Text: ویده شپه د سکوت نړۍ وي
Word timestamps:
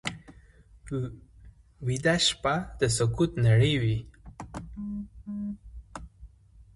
ویده 1.87 2.15
شپه 2.27 2.55
د 2.79 2.81
سکوت 2.97 3.31
نړۍ 3.45 3.73
وي 3.81 3.97